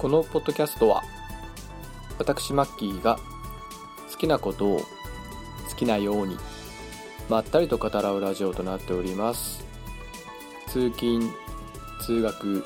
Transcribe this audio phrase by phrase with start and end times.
[0.00, 1.02] このポッドキャストは
[2.18, 3.18] 私マッキーが
[4.10, 4.80] 好きなことを
[5.68, 6.38] 好きなように
[7.28, 9.62] まったりと語らうラジオとなっております。
[10.68, 11.30] 通勤
[12.00, 12.64] 通学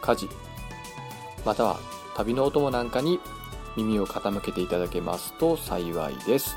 [0.00, 0.28] 家事
[1.46, 1.78] または
[2.16, 3.20] 旅のお供なんかに
[3.76, 6.56] 耳を傾けていただけますと幸いです。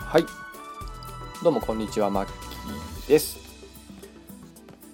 [0.00, 0.24] はい。
[1.44, 3.38] どうもこんにちはマッキーです。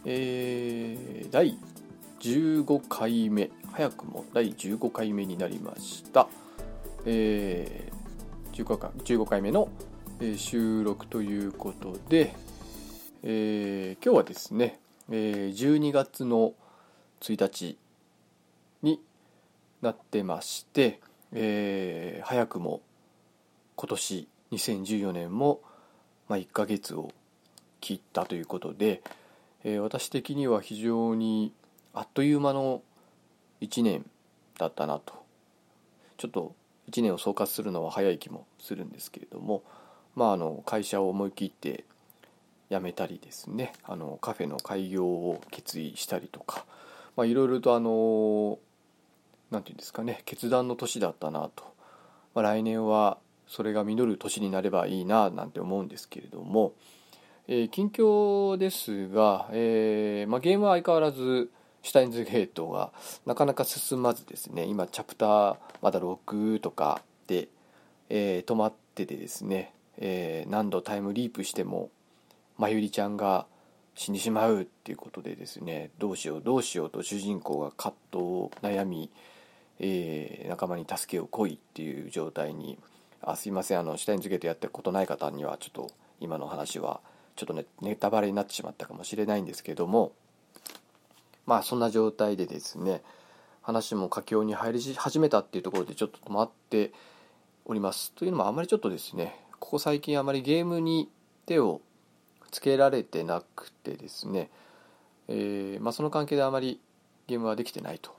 [0.05, 1.57] えー、第
[2.25, 6.27] 15回目早くも第15回目になりました。
[7.05, 9.69] えー、15, 回15回目の
[10.35, 12.35] 収録ということで、
[13.25, 14.79] えー、今日はですね、
[15.11, 16.55] え、12月の
[17.21, 17.77] 1日
[18.81, 19.03] に
[19.83, 22.81] なってまして、えー、早くも
[23.77, 25.61] 今年2014年も、
[26.29, 27.13] まあ、1ヶ月を
[27.83, 29.03] 切ったということで、
[29.63, 31.53] えー、私的には非常に
[31.95, 32.83] あっという間の
[33.61, 34.05] 1年
[34.59, 35.25] だったなと。
[36.17, 36.55] ちょっと
[36.91, 39.63] 1年を総括するのは早い気もするんですけれども、
[40.15, 41.85] まあ、あの会社を思い切って
[42.71, 46.65] 辞めたりですねあのカフェの開業を決意したりとか
[47.19, 48.59] いろいろとあの
[49.51, 51.65] 何て言うんですかね決断の年だったなと、
[52.35, 56.73] まあ、来年はそれが実る年になればいいななんて思うんですけれども、
[57.47, 61.51] えー、近況ですが、えーまあ、ゲームは相変わらず
[61.85, 62.93] シュタインズゲートが
[63.27, 64.65] なかなか進まずですね。
[64.65, 67.49] 今チャプターまだ6とかで、
[68.09, 71.91] えー、止まっててですね、えー、何度タイムリープしても
[72.57, 73.47] まゆりちゃんが
[73.95, 75.91] 死んでしまうっていうことでですね。
[75.99, 79.11] どうしようどうしようと主人公が葛藤を悩み、
[79.79, 82.79] えー、仲間に助けを来いっていう状態に
[83.21, 83.81] あすいません。
[83.81, 87.01] あのシュタインズゲートやったことない方にはちょっと今の話は
[87.37, 90.13] ちょっとねネタバレになってしまったかもしれないんですけども
[91.47, 93.03] まあそんな状態でですね
[93.63, 96.93] 話も佳境に入り始めたっていうところでちょっと止まって
[97.65, 98.13] おります。
[98.13, 101.09] というのもあまりちょっとですねここ最近あまりゲームに
[101.47, 101.81] 手を
[102.51, 104.51] つけられてなくてですね、
[105.29, 106.81] えー、まあ、その関係であまり
[107.27, 108.15] ゲームはできてないと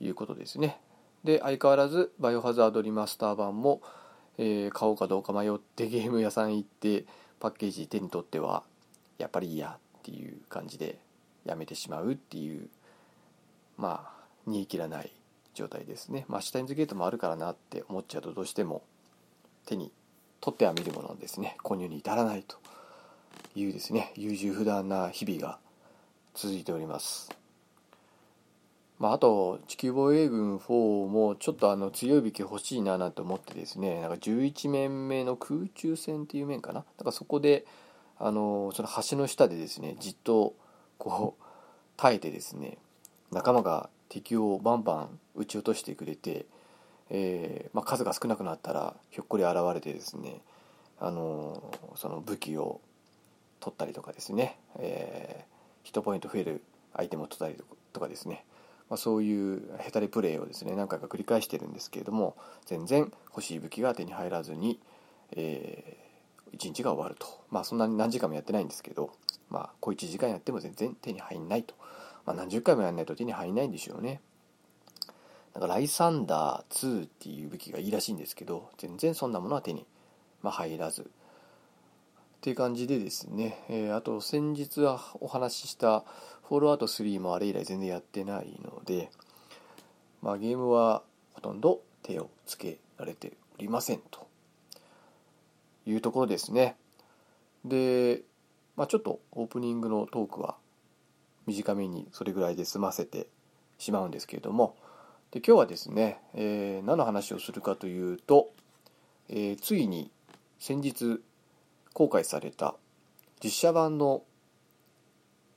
[0.00, 0.80] いうことですね。
[1.24, 3.80] で相変わらずバイオハザードリマスター版も、
[4.38, 7.04] えー、買おうかどうか迷ってゲーム屋さん行って
[7.38, 8.64] パッケージ手に取っては
[9.18, 10.98] やっぱりいいやっていう感じで
[11.44, 12.68] やめてしまうっていう
[13.76, 15.10] まあ煮え切らない
[15.54, 16.24] 状態ですね。
[16.28, 18.82] まあシュタインズゲートもあるからなって思っちゃうとどうしても
[19.66, 19.92] 手に
[20.40, 21.56] 取っては見るものですね。
[21.62, 22.56] 購入に至らないと
[23.54, 24.12] いうですね。
[24.16, 25.58] 優柔不断な日々が
[26.34, 27.30] 続いております。
[28.98, 34.00] まあ、あと地球防衛軍4もちょっとあの強い武器欲しいななんて思ってですね。
[34.02, 36.80] なんか11面目の空中戦っていう面かな。
[36.80, 37.64] だからそこで
[38.18, 40.54] あのその橋の下でですねじっと
[41.00, 41.42] こう
[41.96, 42.78] 耐えてですね
[43.32, 46.46] 仲間が敵をバンバン撃ち落としてくれて、
[47.08, 50.40] えー、まあ、数が少なくなったらひょっこり現れてですね
[51.00, 52.80] あのその武器を
[53.60, 56.62] 取ったりとかですね、えー、ヒットポイント増える
[56.92, 57.56] アイテムを取ったり
[57.92, 58.44] とかですね、
[58.90, 64.80] まあ、そういうヘタレプレイをですね何回か繰り返してるんですけれども全然欲しい武器が手に入らずに、
[65.36, 66.09] えー、
[66.56, 67.26] 1日が終わると。
[67.50, 69.12] まあそんなに何時間もやってないんですけど
[69.48, 71.74] まあ小1時間やっても全然手に入んないと、
[72.26, 74.20] まあ、何十回もやんないと手に入んないんでしょうね。
[75.52, 79.84] だからライサンダー2っていう武器がいいらしいんですけど全然そんなものは手に、
[80.42, 81.02] まあ、入らず。
[81.02, 86.04] っていう感じでですね、えー、あと先日はお話しした
[86.48, 89.10] フォールアウト3もあれ以来全然やってないので、
[90.22, 91.02] まあ、ゲームは
[91.34, 94.29] ほとんど手をつけられておりませんと。
[95.86, 96.76] いうところですね。
[97.64, 98.22] で、
[98.76, 100.56] まあ、ちょっとオープニングのトークは
[101.46, 103.26] 短めにそれぐらいで済ませて
[103.78, 104.76] しまうんですけれども。
[105.30, 108.50] で今日はですね、えー、何の話をするかというと、
[109.28, 110.10] えー、ついに
[110.58, 111.22] 先日
[111.92, 112.74] 公開された
[113.42, 114.22] 実写版の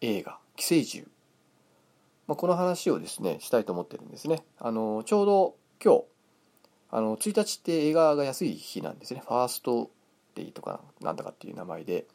[0.01, 1.09] 映画「寄生獣」
[2.27, 4.43] まあ、この話をですねしたいと思ってるんですね。
[4.59, 6.03] あのちょうど今日
[6.91, 9.23] あの1日って映画が安い日なんですね。
[9.25, 9.89] ファースト
[10.35, 12.05] デイとかなんだかっていう名前で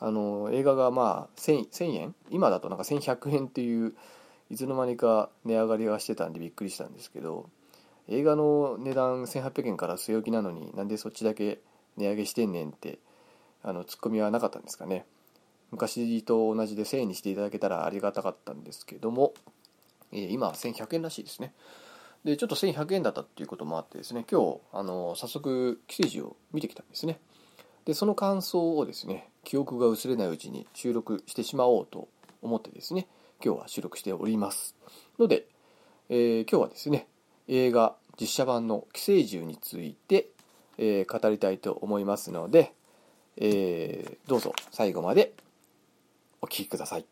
[0.00, 3.94] あの映画がまあ 1000, 1000円今だとなんか1100円っていう
[4.50, 7.48] いつの間にか値上がりがしてたんでびっくりしたんですけど
[8.08, 11.60] 映画の値段1800円から据え置きなのになんでそっちだけ
[11.96, 12.98] 値上げしてんねんって
[13.62, 15.04] あのツッコミはなかったんですかね。
[15.70, 19.34] 昔と同じで1000円にしていただけたらありがたかったんですけども、
[20.10, 21.54] えー、今は1100円らしいですね。
[22.24, 27.20] でちょっと1100円だったっていうこともあってですね今日あの早速寄生児を見てきたんですね。
[27.90, 32.06] でその感想をですね記憶が薄れないうちに収録してしまおうと
[32.40, 33.08] 思ってですね
[33.44, 34.76] 今日は収録しております
[35.18, 35.48] ので、
[36.08, 37.08] えー、今日はですね
[37.48, 40.28] 映画実写版の「寄生獣」について、
[40.78, 42.74] えー、語りたいと思いますので、
[43.36, 45.32] えー、どうぞ最後まで
[46.40, 47.04] お聴きください。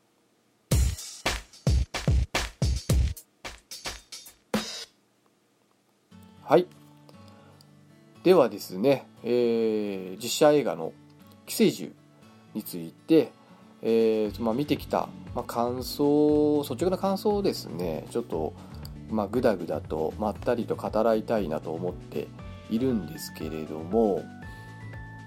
[6.44, 6.77] はい。
[8.25, 10.93] ではですね、えー、実写映画の
[11.47, 11.94] 「寄生獣」
[12.55, 13.32] について、
[13.82, 18.53] えーまあ、見てきた、まあ、感想率直な感想をですねちょっと、
[19.11, 22.29] まあ、ぐだぐだとまったりと語らいたいなと思って
[22.70, 24.23] いるんですけれども、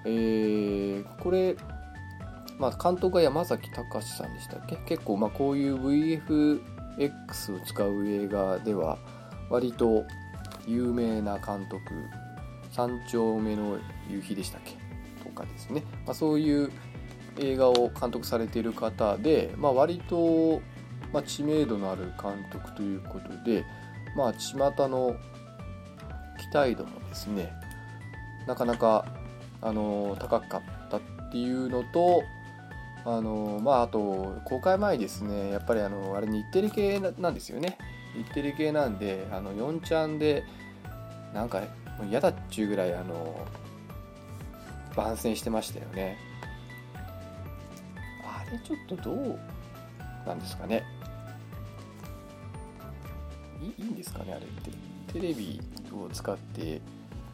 [0.05, 1.55] えー、これ、
[2.59, 4.75] まあ、監督は山崎隆さんでしたっけ？
[4.85, 8.97] 結構まあこういう VFX を使う映画では
[9.49, 10.03] 割と
[10.67, 11.79] 有名な監督
[12.71, 13.77] 三丁目の
[14.09, 14.77] 夕日でしたっけ
[15.23, 16.71] とかですね、まあ、そういう
[17.37, 20.61] 映画を監督されている方で、まあ、割と、
[21.13, 23.65] ま、知名度のある監督ということで、
[24.15, 24.57] まあ、巷
[24.87, 25.15] の
[26.39, 27.51] 期待度もですね
[28.47, 29.05] なかなか
[29.61, 31.01] あの高かったっ
[31.31, 32.23] ていうのと
[33.05, 37.77] あのまああと公開前ですねやっぱりあのあれ日テレ系なんですよね。
[38.15, 40.43] 日テレ系なんであの4ちゃんで
[41.33, 41.63] なんか
[42.05, 43.47] 嫌だっちゅうぐらいあの
[44.95, 46.17] 番宣してましたよね。
[48.23, 49.39] あれちょっとどう
[50.25, 50.83] なんですかね。
[53.61, 54.71] いいいんですかねあれって。
[55.13, 55.59] テレビ
[55.93, 56.81] を使って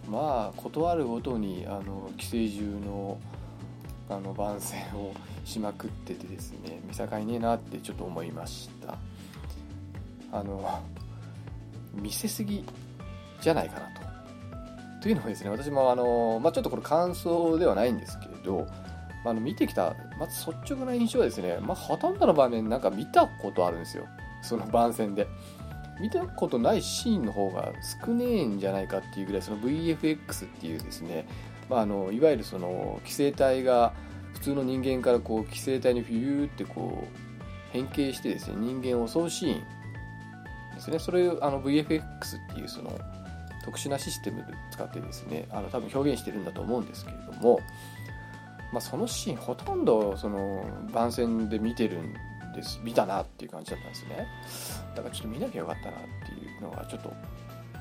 [0.10, 3.20] まあ断るごとにあの寄生獣の
[4.10, 5.14] あの番宣を
[5.44, 8.98] しまくっててですね見境ねえなってちょっと思いました。
[10.32, 10.82] あの
[11.94, 12.66] 見せすぎ
[13.42, 14.07] じゃないかなと。
[15.08, 18.68] というのはですね私もあの、まあ、ちょっとこれ感想ではないんですけど、
[19.24, 24.06] まあ、の見てきたまず率直な印象はですね、まあ、ほとんどの場面なんか見たことあるんですよ。
[24.42, 25.26] その番宣で。
[26.02, 27.72] 見たことないシーンの方が
[28.06, 31.26] 少ねえんじゃないかっていうぐらいその VFX っていうですね、
[31.70, 33.94] まあ、あのいわゆるその寄生体が
[34.34, 37.18] 普通の人間からこう寄生体にフューってこう
[37.72, 39.64] 変形してですね人間を襲うシーン
[40.76, 41.00] ですね。
[41.00, 42.02] それあの VFX っ
[42.54, 42.92] ていうその
[43.68, 47.60] 特殊なシステムで使ってですねあの多分表現してるんだと思うんですけれども、
[48.72, 52.14] まあ、そのシーンほとんどその番宣で見てるん
[52.56, 54.26] です見たなっていう感じだったんですね。
[54.96, 57.12] だからちょっと見なきゃよかったなっていうのがちょっと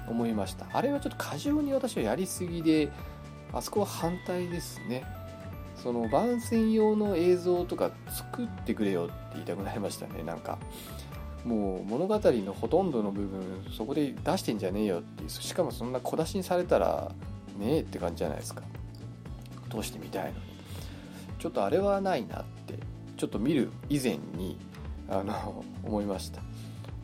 [0.09, 0.67] 思いました。
[0.73, 2.91] あれはちょっと過剰に私はやりすぎで
[3.53, 5.05] あそこは反対ですね。
[5.77, 10.59] その番宣用の映像とか作ってくれよって言いたくなりましたねなんか。
[11.47, 13.41] もう物語のほとんどの部分
[13.71, 17.13] そこで出してんじゃねえよってしかもそんな小出しにされたら
[17.57, 18.63] ねえって感じじゃないですか。
[19.71, 20.37] 通してみたいのに。
[21.39, 22.75] ちょっとあれはないなって
[23.17, 24.59] ちょっと見る以前に
[25.09, 26.41] あの思いました。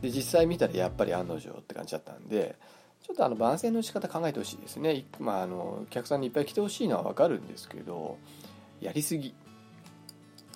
[0.01, 2.57] で実際見たらやっぱり案の定って感じだったんで
[3.01, 5.05] ちょっとあの番宣の仕方考えてほしいですね。
[5.19, 8.17] まああのお客さんにいっぱい来てほしいのは分かるんですけど
[8.81, 9.33] やりすぎ。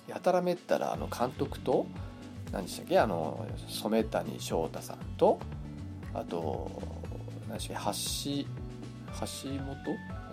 [0.06, 1.86] やたらめったらあの監督と
[2.52, 5.38] 何でしたっけあの染谷翔太さんと
[6.14, 6.70] あと
[7.48, 8.48] 何でしたっけ橋
[9.20, 9.76] 橋本？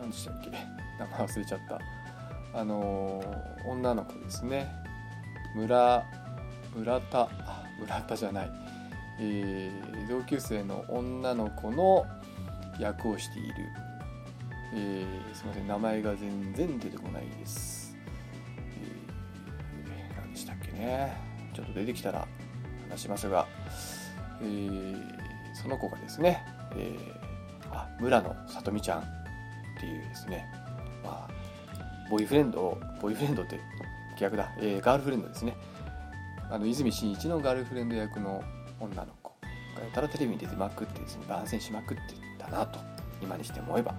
[0.02, 0.50] 何でしたっけ？
[1.00, 1.80] 名前忘れちゃった。
[2.60, 3.22] あの
[3.68, 4.72] 女の子ですね。
[5.56, 6.06] 村
[6.76, 7.30] 村田
[7.80, 8.52] 村田じゃない、
[9.20, 12.06] えー、同級生の女の子の
[12.80, 13.54] 役をしている、
[14.74, 17.96] えー、すみません名前が全然出てこないです、
[19.88, 21.16] えー、何でしたっけね。
[21.56, 22.28] ちょっと出てきたら
[22.90, 23.48] 話しますが、
[24.42, 24.96] えー、
[25.54, 26.46] その子がですね、
[26.76, 29.04] えー、あ村野さとみちゃんっ
[29.80, 30.46] ていうですね、
[31.04, 33.60] まあ、ボーイフレンドをボーイフレンドって
[34.20, 35.56] 逆だ、えー、ガールフレンドですね。
[36.50, 38.44] あの泉真一のガールフレンド役の
[38.80, 39.34] 女の子
[39.76, 42.04] がやたらテレビに出てまくってですね番宣しまくって
[42.38, 42.80] たなと
[43.22, 43.96] 今にして思えば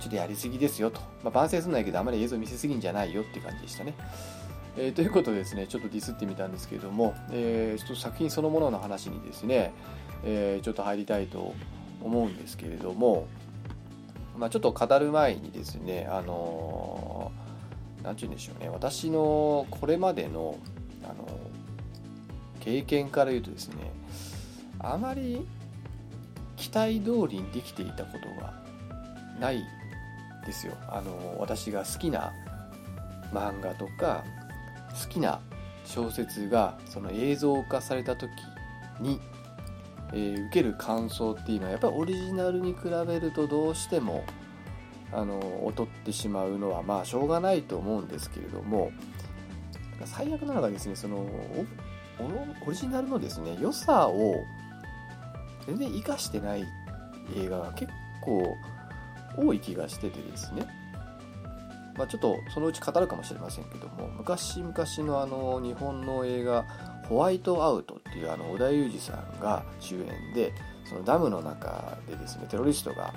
[0.00, 3.94] ちょっとやりすぎですよと、まあ、番宣すんないけどあまり映像見せすぎんじゃないよっていう感じでしたね。
[4.78, 9.72] えー、ということでですねちょっとディスってみたんですけれども、えー、ちょっと作品そのものの話にですね、
[10.22, 11.54] えー、ちょっと入りたいと
[12.02, 13.26] 思うんですけれども、
[14.36, 17.32] まあ、ちょっと語る前にですねあの
[18.02, 20.58] 何て言うんでしょうね私のこれまでの
[21.04, 21.26] あの
[22.60, 23.92] 経験から言うとですね
[24.80, 25.46] あまり
[26.56, 28.54] 期待通りにできていたことが
[29.40, 29.62] ない
[30.44, 30.74] ですよ。
[30.88, 32.32] あの私が好きな
[33.32, 34.24] 漫画とか
[35.00, 35.40] 好きな
[35.84, 38.30] 小説がその映像化された時
[39.00, 39.20] に、
[40.12, 44.24] えー、受ける感想っていうのはやっぱりオリジナルに比べるとどうしても
[45.12, 48.90] あの劣ってしまうのはまあしょうがないと思うんですけれども
[50.04, 51.18] 最悪なのがですねその
[52.66, 54.44] オリジナルのですね良さを
[55.66, 56.64] 全然生かしてない
[57.36, 58.56] 映画が結構
[59.36, 60.66] 多い気がしててですね。
[61.96, 66.64] まあ、ちょっとそのうち語るかもしれませんけども昔々のあの日本の映画
[67.08, 70.52] 「ホワイトアウト」っていうあの織田裕二さんが主演で
[70.84, 73.14] そのダムの中でですねテロリストが、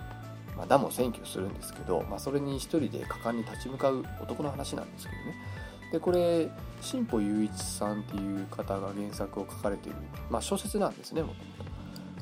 [0.56, 5.36] まあ、ダムを占拠するんですけど、まあ、それに一人で果敢に立ち向かう男の話なんですけどね。
[5.92, 6.50] でこれ
[6.82, 9.98] 新保雄一さんっていう方が原作を書かれている、
[10.30, 11.72] まあ、小説なんですねもともと、ま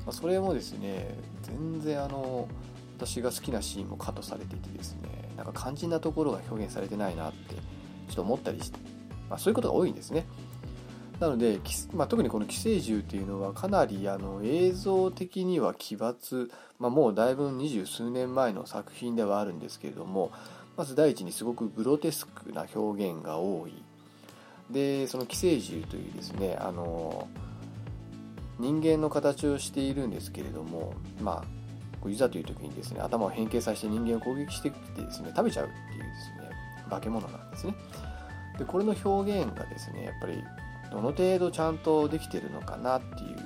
[0.07, 2.47] あ、それもですね全然あの
[2.97, 8.79] 私が好きなシーンもカットされていてですねなんか肝心なところが表現されてないなってちょっと思ったりして、
[9.29, 10.25] まあ、そういうことが多いんですね。
[11.19, 11.59] なので、
[11.93, 20.31] まあ、特にこの寄生獣っていうのはかなりあの映像的には奇抜、まあ、もうだいぶ二十数年前の作品ではあるんですけれども
[20.75, 23.83] まず第一にすごくグロテスクな表現が多い。
[24.69, 27.27] でその寄生獣というですねあの
[28.59, 31.66] 人間の形をしているんですけれどもまあ
[32.09, 36.49] いざという時にですね頭を変形させて人間を攻撃してきてですね食べちゃうっていうですね
[36.89, 37.75] 化け物なんですね。
[38.57, 40.43] でこれの表現がですねやっぱり
[40.91, 43.37] どの程度ちゃんとできてるのかなっていう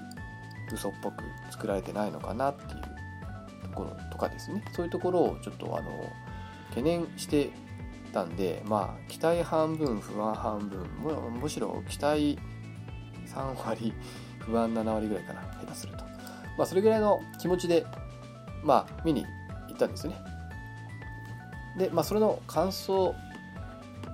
[0.73, 2.81] 嘘っぽく作られてないのかなっていう
[3.63, 4.63] ところとかですね。
[4.73, 5.91] そういうところをちょっとあの
[6.69, 7.49] 懸念して
[8.13, 10.85] たんでまあ期待半分不安半分
[11.39, 12.37] むしろ期待
[13.25, 13.93] 3割
[14.39, 16.03] 不安7割ぐらいかな下手すると。
[16.57, 17.85] まあそれぐらいの気持ちで
[18.63, 19.25] まあ見に
[19.67, 20.15] 行ったんですね
[21.77, 23.15] でまあそれの感想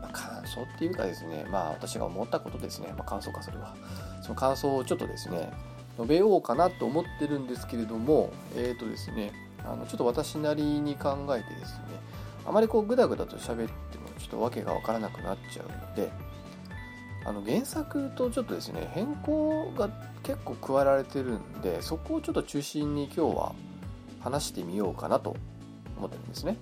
[0.02, 3.76] まあ、感想っていうかですね、まあ私が思ったことですね、まあ、感想かそれは。
[4.22, 5.52] その感想をちょっとですね、
[5.98, 9.32] 述べようかなと思ってるんですけれども、えっ、ー、とですね、
[9.66, 11.84] あのちょっと私なりに考えてですね、
[12.46, 13.56] あまりこうグダグダと喋っ
[13.92, 16.12] てもちょっと訳がわからなくなっちゃうので、
[17.26, 19.90] あの原作とちょっとですね、変更が
[20.24, 23.56] 結構加えられてるんで、そこをちょっと中心に今日は
[24.30, 25.36] 話してみようかなと
[25.98, 26.58] 思ってるんですね。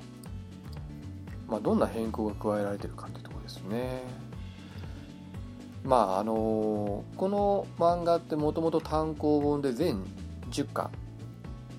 [1.48, 4.04] まあ、どんな変更が加えられてるかというとですね。
[5.84, 10.04] まああのこの漫画ってもともと単行本で全
[10.50, 10.90] 10巻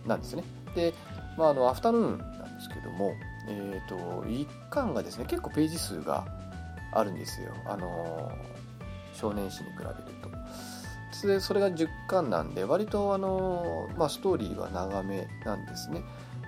[0.06, 0.44] なんですね。
[0.76, 0.94] で、
[1.36, 3.12] まあ、あのアフタヌーンなんですけども、
[3.48, 6.24] えーと、1巻がですね結構ページ数が
[6.92, 7.52] あるんですよ。
[7.66, 8.30] あの
[9.12, 9.90] 少年誌に比べる
[10.22, 10.35] と。
[11.24, 16.02] でそれが10巻なんで割とあの、まあ、ストーリーは長めなんですね。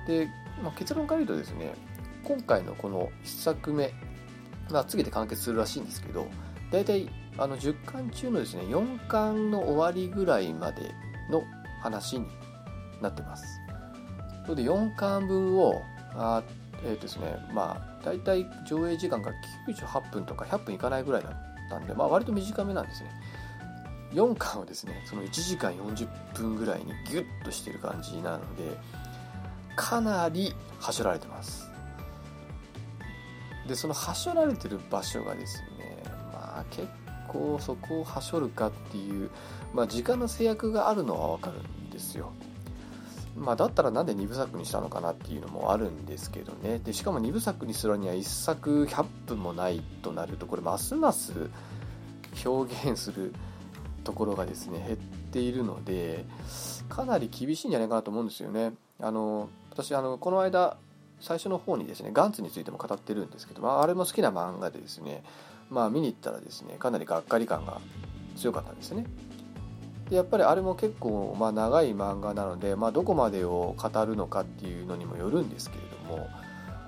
[0.06, 0.28] で、
[0.62, 1.74] まあ、結論から言うとですね
[2.24, 3.92] 今回のこの1作目
[4.70, 6.28] まあ、次で完結するらしいんですけど
[6.70, 7.08] 大体
[7.38, 10.94] あの10巻中のですね4巻の終わりぐらいまで
[11.30, 11.42] の
[11.80, 12.26] 話に
[13.00, 13.44] なってます。
[14.44, 15.82] それで4巻分を
[16.14, 16.42] あ
[16.84, 19.32] えっ、ー、とですねまあ大体上映時間が
[19.68, 21.32] 98分とか100分いかないぐらいだっ
[21.70, 23.10] たんで、まあ、割と短めなんですね。
[24.12, 28.78] 4巻をですねその1時間40分ぐらいにギュッとしてる感じなので
[29.76, 31.70] かなりはしょられてます
[33.66, 36.88] でそのはしょられてる場所がですねまあ結
[37.28, 39.30] 構そこをはしょるかっていう、
[39.74, 42.32] まあ、時間の制約があるのはわかるんですよ。
[43.36, 51.48] まあ、だったらなんで2部作にしたのかなっていうのもあるんですけどねでしかも2部作にするには1作100分もないとなるとこれますます
[52.44, 53.32] 表現する
[54.08, 54.98] ところがですね減っ
[55.30, 56.24] ているので
[56.88, 58.72] かなり厳しいんじゃないかなと思うんですよね。
[59.00, 60.78] あの私あのこの間
[61.20, 65.22] 最初の方にですねガンツについても語ってるんですけど、まあ、あれも好きな漫画でですね
[65.68, 67.80] まあ見に行ったらですねかなりがっかり感が
[68.34, 69.04] 強かったんですね
[70.08, 76.28] でやっぱりあれも結構まあ長い漫画なので、まあ、どこまでを語るのかっていうのにもよるんですけれども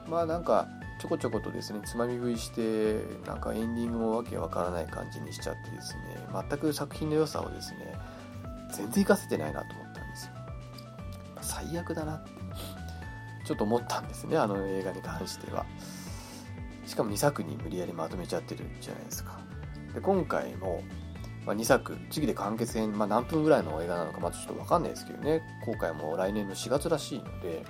[0.08, 0.68] まあなんか
[1.00, 6.02] ちょこちょことですねつまみ食いしてなんかエンディングもわけわからない感じにしちゃってですね
[6.48, 7.94] 全く作品の良さをですね
[8.70, 10.32] 全然活かせてないなと思ったんですよ。
[11.40, 12.30] 最悪だなって
[13.46, 15.64] ちょっと思ったんですねあの映画に関しては。
[16.86, 19.38] しかも2作に無理やりまとめちゃってるじゃないですか。
[19.94, 20.82] で今回も、
[21.46, 27.64] まあ、2作次で完結編、まあ、何分ぐらいの映画なのかまだちょっと分かんないですけどね公開も来年の4月らしいので、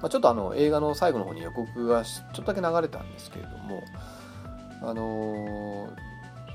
[0.00, 3.82] まあ、ちょっとあの映画の最後の方に予告がちょっとだけ流れたんですけれども
[4.82, 5.88] あの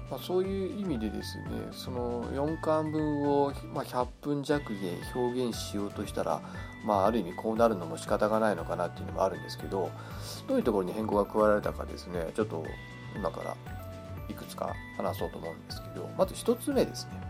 [0.10, 6.42] まあ、そういう意味でですねその4巻分を、まあ、100分弱で表現しようとしたら、
[6.86, 9.90] まあ、ある意味こうなるのも仕方がないのかなっていうのもあるんですけど
[10.48, 12.64] どういうところに変更が加えられたかですねちょっと
[13.16, 13.58] 今から
[14.30, 17.22] いくつか話そうと思うんですけどまず1つ目ですね。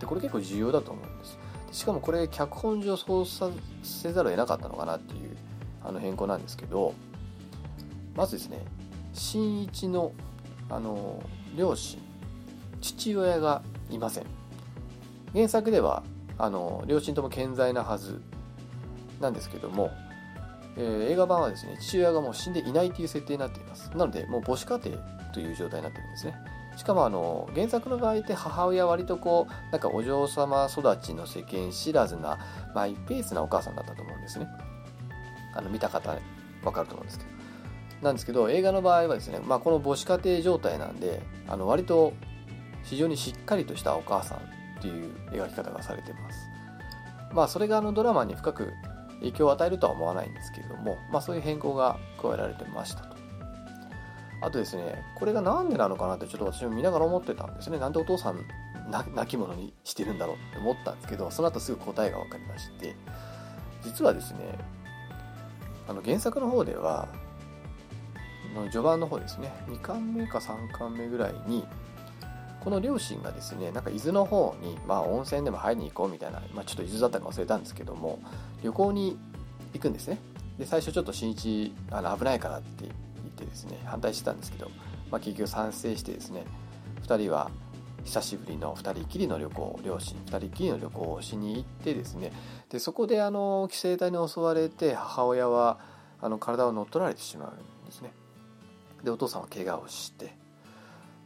[0.00, 1.38] でこれ結構重要だと思うんです。
[1.72, 3.26] しかもこれ脚本上そう
[3.82, 5.33] せざるを得なかったのかなっていう
[5.84, 6.94] あの変更なんですけど
[8.16, 8.64] まずですね
[9.12, 10.12] 新一の
[10.70, 11.22] あの
[11.56, 12.00] 両親
[12.80, 14.24] 父親がいません。
[15.32, 16.02] 原作では
[16.38, 18.20] あの両親とも健在なはず
[19.20, 19.90] なんですけども、
[20.76, 23.90] えー、映画版はですね父親がもう死んでいないという設定になっています。
[23.90, 24.96] なのでもう母子家庭
[25.32, 26.34] という状態になってるんですね。
[26.76, 32.38] しかもあの原作の場合って母親は割とこうなんかお嬢様育ちの世間知らずな
[32.74, 34.48] マイペースなお母さんだったと思うんですね。
[35.54, 36.16] あの見た方
[36.64, 37.34] わかると思うんですけど。
[38.02, 42.12] なんですけど映画の場合はですね、まあ、この母子家庭状態なんであの割と
[42.82, 44.40] 非常にしっかりとしたお母さんっ
[44.82, 46.38] ていう描き方がされてます。
[47.32, 48.72] まあそれがあのドラマに深く
[49.20, 53.16] 影響を与えるとは思わないんですけれども、まあ、そういう変更が加えられてましたと。
[54.42, 57.78] あとですねこれが何でなのかなってちょっと私も見ながら思ってたんですね。
[57.78, 58.44] なんでお父さん
[58.90, 62.94] 泣き者にしてるんだろうって思ったんですけどその後すぐ答えが分かりまして
[63.82, 64.58] 実はですね
[65.88, 67.08] あの原作の方では
[68.54, 71.66] の序盤の方ですね2巻目か3巻目ぐらいに
[72.60, 78.20] この両親がですねなんか伊豆の方に、まあ、温泉でも入りに行こうみたいな、まあ、ちょっと伊豆だったか忘れたんですけども
[78.62, 79.18] 旅行に
[79.74, 80.18] 行くんですね。
[80.58, 82.92] で最初ちょっと新一あの危ないからって言っ
[83.36, 84.70] てですね反対してたんですけど、
[85.10, 86.44] まあ、結局賛成してですね
[87.02, 87.50] 2人は
[88.04, 92.32] 久しぶりの2人きりの旅行両親2人きりの旅行をしに行ってですね。
[92.68, 95.78] でそこであの寄生体に襲われて母親は
[96.20, 98.12] あの体を乗っ取られてしまうんですね。
[99.02, 100.36] でお父さんは怪我をして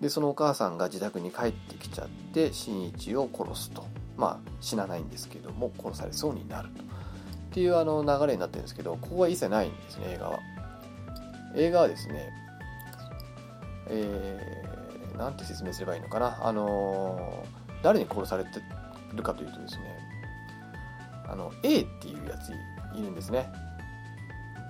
[0.01, 3.85] でそのお母さんが自宅に帰ってきちゃって新一を殺すと。
[4.17, 6.83] まあ死なないんですけども殺されそうになると。
[6.83, 6.85] っ
[7.51, 10.39] ていうあの流れになってるんですけどここは一切ないんですね映画は。
[11.57, 12.31] 映画はですね
[13.89, 14.68] え
[15.19, 16.39] なんて説明すればいいのかな。
[16.43, 17.45] あの、
[17.83, 18.61] 誰に殺されて
[19.15, 19.99] るかというとですね
[21.29, 22.51] あの A っていうやつ
[22.99, 23.51] いるんですね。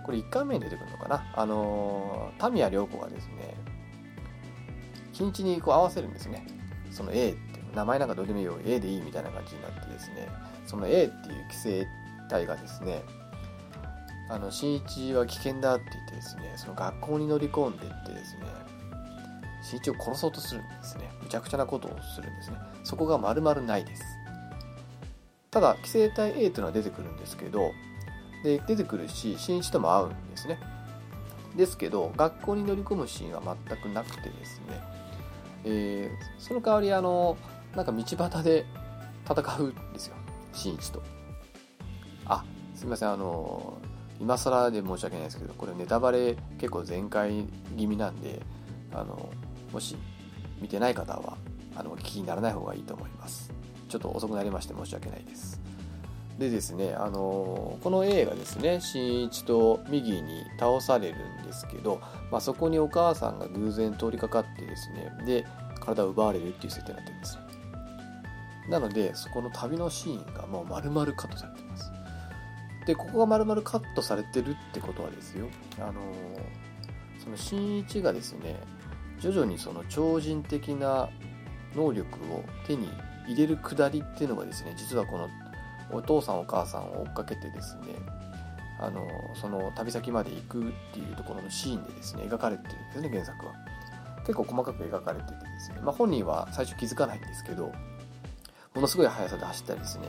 [0.04, 1.24] これ1回目に出てくるのかな。
[1.34, 3.54] あのー、タミヤ涼子がですね
[5.12, 6.46] 日にちにこう合わせるんですね。
[6.90, 7.38] その A って
[7.74, 8.58] 名前なんかどうでもいいよ。
[8.64, 10.28] A でいいみたいな感じになってですね
[10.66, 11.86] その A っていう規制
[12.28, 13.02] 体がですね
[14.28, 18.67] あの新一は危険だって言ってですねその学校に乗り込んでってですね
[19.76, 21.10] 一を殺そうとするんですね。
[21.22, 22.56] むちゃくちゃなことをするんですね。
[22.84, 24.02] そこが丸々ないです。
[25.50, 27.72] ただ寄生体 A というのは出てくるんですけど
[28.44, 30.58] で出てくるし新一とも会うんですね。
[31.56, 34.80] ですけど学校に乗り込むシーンは全くなくてですね。
[35.64, 37.36] えー、その代わりあの
[37.74, 38.64] なんか道端で
[39.28, 40.16] 戦うんですよ。
[40.52, 41.02] 新一と。
[42.26, 43.12] あすみません。
[43.12, 43.78] あの
[44.20, 48.40] 今更で申し訳ないですけどこれネタバレ結構全開気味なんで
[48.92, 49.30] あの
[49.72, 49.96] もし
[50.60, 51.36] 見てない方は
[51.76, 53.52] あの気にならない方がいいと思います。
[53.88, 55.60] ちょっと遅くなりまして申し訳ないです。
[56.38, 62.00] でですね、あのこの A がですね新一と右に倒されるんですけど、
[62.30, 65.44] まあ、そこにお母さんが偶然通りかかってですねで
[65.80, 67.38] 体を奪われるっていう設定になってるんです
[68.68, 71.90] なのでそこの旅のシーンがもう丸々カットされてます。
[72.86, 76.00] でここが丸々カットされてるってことはですよあの
[77.22, 78.56] その新一がですね
[79.20, 81.08] 徐々にその超人的な
[81.74, 82.88] 能力を手に
[83.26, 85.28] 入れるくだりっていうのがですね実はこの
[85.90, 87.94] お父さんお母さんを追っかけてですね
[88.80, 93.52] あのその旅先まで行くっていうところのシーンでですね描かれてるんですね原作は。
[94.20, 97.72] 結構細かく描かれててですね、まあ、本人は最初気づかないんですけど
[98.74, 100.08] ものすごい速さで走ったりですね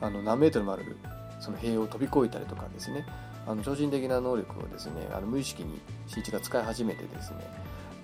[0.00, 0.96] あの何メートルもある
[1.38, 3.04] その塀を飛び越えたりとかですね
[3.46, 7.36] あの超人的な能力をですねあの無意識に新一が使い始めてですね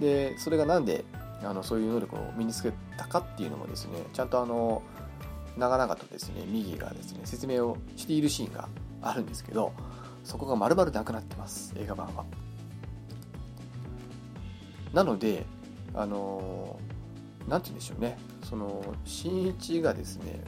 [0.01, 1.05] でそれが何で
[1.43, 4.83] あのそういう能力を身につけたかっていうのもですねちゃんとあの
[5.57, 8.69] 長々とですね右がですね説明をしているシーンが
[9.03, 9.73] あるんですけど
[10.25, 12.25] そこが丸々なくなってます映画版は。
[14.93, 15.45] なので
[15.95, 16.79] あの
[17.47, 20.43] 何て言うんでしょうねその新一がですね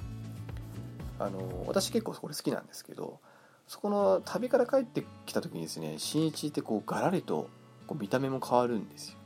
[1.18, 3.20] あの私結構これ好きなんですけど
[3.66, 7.48] そこの旅から帰ってきた時にですね新一ってこうガラリと
[7.86, 9.18] こう見た目も変わるんですよ、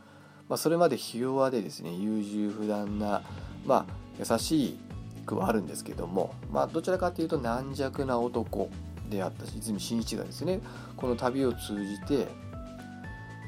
[0.48, 3.22] まあ、それまでひ弱でですね優柔不断な
[3.66, 4.78] まあ優しい
[5.24, 8.68] 句はあるんですけども、まあ、どちらかというと軟弱な男
[9.09, 10.61] であったし泉真一がですね
[10.96, 12.28] この旅を通じて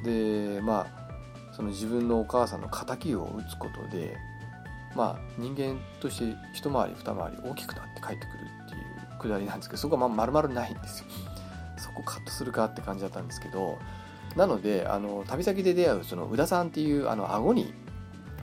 [0.03, 4.15] でまあその自分のお母さんの敵を討つことで
[4.95, 8.77] まあ人間として一回り二回り大きくなって帰ってくるってい
[9.15, 11.05] うくだりなんですけどそこはまあ丸々ないんですよ。
[11.77, 13.77] そこカットするかって感じだったんですけど
[14.35, 17.73] なのであの旅先で出会うその宇田さんっていうあの顎に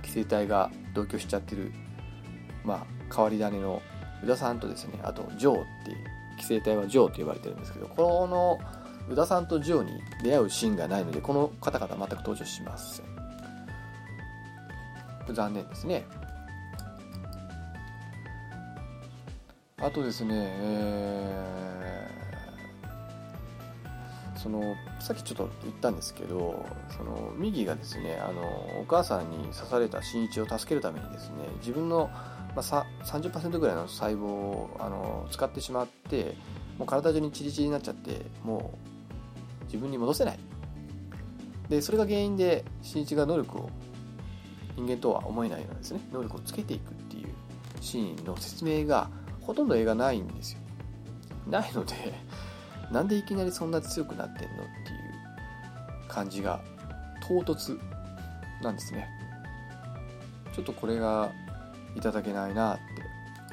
[0.03, 1.73] 寄生体が同居しちゃってる
[2.64, 3.83] まあ変わり種の
[4.23, 5.97] 宇田さんとですねあとジョーっていう
[6.38, 8.59] 寄生体はジョーと呼ばれてるんですけどこの
[9.09, 13.14] 宇田さんとジョーに出会うシーンがないのでこの方々全く登場しません。
[15.33, 16.05] 残念ですね。
[19.79, 26.64] あとですね、えー、そのさっきちょっと言ったんですけど
[26.97, 28.40] その右がですねあの
[28.81, 32.09] お母さんに刺された新一を助けるためにですね自分の、
[32.57, 36.35] まあ、30%ぐらいの細胞をあの使ってしまって
[36.79, 38.79] もう体中にチリチリになっちゃっても
[39.62, 40.38] う自分に戻せない。
[41.69, 43.71] でそれが原因で新一が能力を
[44.75, 47.29] 人間とは思えないようなですね能力をつけていくっていう
[47.83, 49.11] シーンの説明が
[49.43, 50.61] ほとんど映画ないんですよ。
[51.47, 51.95] ないので
[52.90, 56.61] なんでいきなりそんな強くなってんのっていう感じが
[57.27, 57.79] 唐突
[58.62, 59.09] なんですね。
[60.55, 61.33] ちょっとこれが
[61.97, 62.83] いただけないなって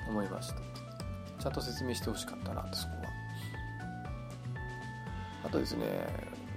[0.07, 0.55] 思いました。
[1.39, 3.01] ちゃんと説明してほしかったなってそこは。
[5.43, 5.85] あとですね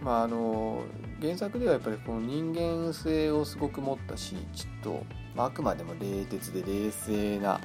[0.03, 0.85] まああの
[1.21, 7.61] 原作ではやっぱりこの人間性をすごく持った新一と、まあ、あくまでも冷徹で冷静な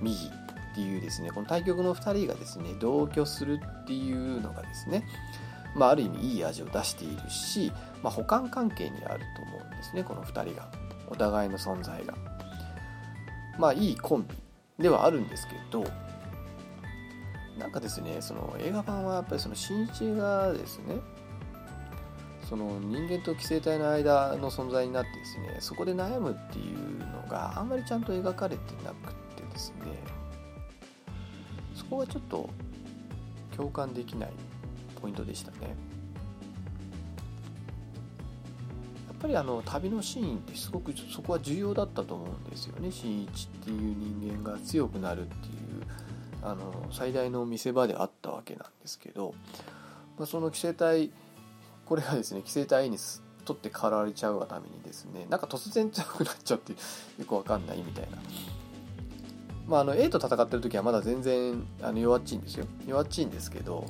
[0.00, 0.30] 右
[0.74, 5.06] っていうですねこの対局の2人がですね同居するっていうのがですね、
[5.76, 10.68] まあ、ある意味いい味を出しているし、まあ、補完関係にあると思うんですねこの2人が。
[11.08, 12.14] お互いの存在が。
[13.58, 15.84] まあいいコンビではあるんですけど
[17.56, 20.96] なんかですねその映画版はやっぱりその新一がですね
[22.48, 30.02] その人間と寄生体の間の存在になってですねそこで悩むっていうのがあんまりちゃんと描かれてなくてですね
[31.94, 32.50] こがちょっと
[33.56, 34.30] 共感できない
[35.00, 35.58] ポイントでしたね
[39.08, 45.54] やっぱりあの旅のシーンってすごくそこは重要だったと思うんですよね新一っていう人間が強くなるっていう
[46.42, 49.34] あの最大の見せ場であったわけなんですけど、
[50.18, 51.10] まあ、その寄生体
[51.86, 52.98] これがですね寄生体に
[53.46, 56.78] 取って代わられちゃうがためにですねなんか突然強くなっちゃってよ
[57.26, 58.18] くわかんないみたいな。
[59.66, 62.66] まあ、あの A と戦ってる時はまだ全然あの弱っちいんですよ。
[62.86, 63.86] 弱っちいんですけど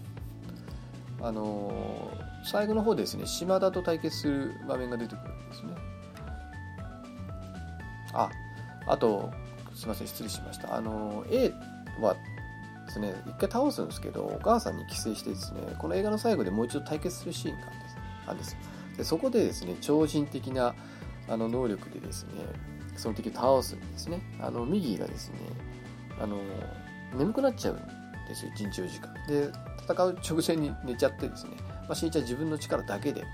[1.21, 5.75] あのー、最後の方ですね島田と対決する場面が出てくるんですね。
[8.13, 8.31] あ
[8.87, 9.33] あと
[9.75, 10.77] すいません失礼しました。
[10.77, 11.53] あの A
[12.01, 12.15] は
[12.87, 17.67] ですね一回倒すんですけどお母さんに寄生してですねこの映画の最後でもう一度対決するシーンが
[18.27, 18.57] あるんです。
[18.97, 20.75] でそこでですね超人的な
[21.29, 22.31] あの能力でですね
[22.97, 24.21] その敵を倒すんですね。
[24.41, 25.37] あの右がですね
[26.21, 26.39] あの
[27.17, 27.77] 眠くなっちゃうん
[28.29, 29.15] ですよ一日4時間。
[29.27, 29.51] で
[29.83, 31.53] 戦う直前に寝ちゃってですね、
[31.83, 33.25] まあ、しんいちゃん自分の力だけで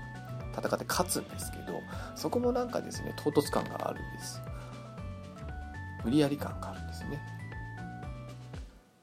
[0.57, 1.79] 戦って勝つんですけど
[2.15, 4.41] そこもなんかですね唐突感があるんです。
[6.03, 7.21] 無理やり感があるんですね。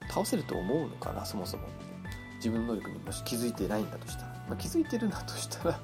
[0.08, 1.64] 倒せると思うのかなそもそも。
[2.38, 5.80] 自分の能力にもし気づいてないんだとしたら、まあ、気づいてるんだとしたら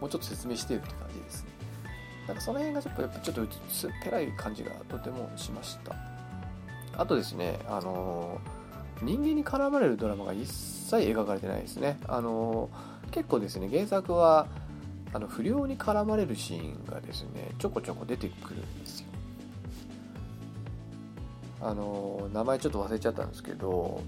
[0.00, 1.42] もうちょっと説明してよって感じです。
[1.44, 1.47] ね
[2.28, 5.96] なんかその辺がちょっとやっぱちょっと薄っぺらい感じがとてもしました。
[6.96, 8.38] あとですねあの
[9.00, 11.98] 人間に絡まれるドラマが一切描かれてないですね。
[12.06, 12.68] あの
[13.10, 14.46] 結構ですね原作は
[15.14, 19.06] あの不良に絡まれるシーンがですねちょこちょこ出てくるんですよ。
[21.62, 24.02] あの名前ちょっと忘れちゃったんですけど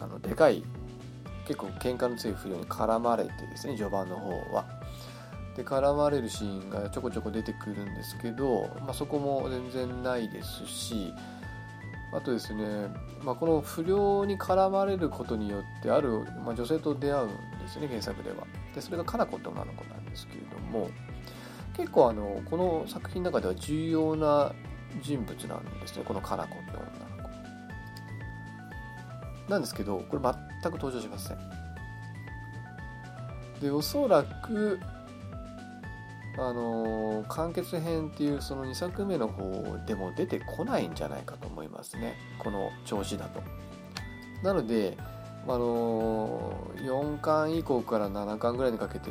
[0.00, 0.64] あのでかい
[1.46, 4.77] 結構喧嘩の強い不良に絡まれてですね序盤の方は。
[5.58, 11.12] で絡まれるシーンがちょこちょこ出てくるんですけど、まあ、そこも全然ないですし
[12.12, 12.64] あとですね、
[13.24, 18.46] まあ、この不良に絡まれることによってある、まあ、女性と出会うんですね原作では。
[18.72, 20.90] でそれがかな子って女の子なんですけれども
[21.76, 24.52] 結構あのこの作品の中では重要な
[25.02, 26.86] 人物なんですねこのかな子って女の
[29.44, 29.50] 子。
[29.50, 31.38] なんですけどこれ全く登場しません。
[33.60, 34.78] でおそらく
[36.38, 42.14] あの完結編っていうその2作目の方でも出てこないんじゃないかと思いますね。
[42.38, 43.42] この調子だと。
[44.44, 44.96] なので
[45.48, 49.10] あの4巻以降から7巻ぐらいにかけて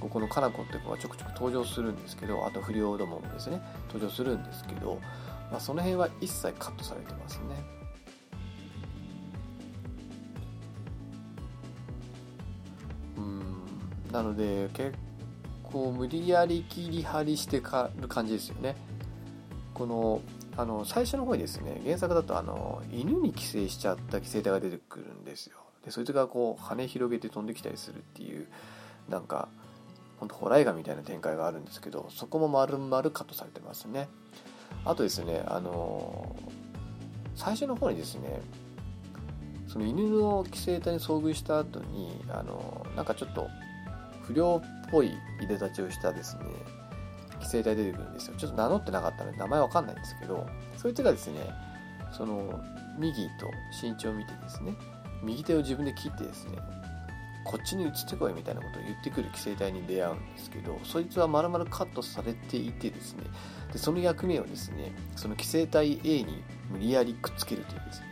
[0.00, 3.62] ここのかな子って子はちょくちょく登場するんですけどあと不良どももですね。
[3.86, 4.98] 登場するんですけど、
[5.52, 7.44] まあ、その辺は一切カットされてますね。
[13.18, 14.12] うん。
[14.12, 14.98] なので結
[15.72, 18.76] 構無理やり切り張りしてかる感じですよね。
[19.74, 20.20] この
[20.56, 25.56] あの最初の方にですね原作だとあの犬に寄生しちゃった寄生体が出てくるんですよ。
[25.84, 28.46] でそいつがこう羽広げて飛んできたりするっていう
[29.08, 29.48] なんか
[30.18, 34.08] 本当ホラー映画みたいな展開があるんですけどそこも丸々カットされてますね。
[34.84, 36.36] あとですねあの
[37.34, 38.42] 最初の方にですね
[39.66, 43.48] その犬の寄生体に遭遇した後にあのなんかちょっと
[44.22, 46.44] 不良っぽいいでたちをしたですね
[47.40, 48.34] 寄生体出てくるんですよ。
[48.36, 51.40] ちょっと名乗ってなかったので名前わかんないんですけどそいつがですね
[52.12, 52.60] その
[52.98, 53.50] 右と
[53.82, 54.74] 身長を見てですね
[55.22, 56.58] 右手を自分で切ってですね
[57.44, 63.24] こっちに移ってこいみたいなことを言ってくる規制隊に出会うんですけどそいつは丸々カットされていてですね
[63.72, 68.06] でその役目をですねその規制隊 A に無理やりくっつけるというですね。